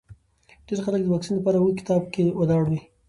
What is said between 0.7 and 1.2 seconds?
خلک د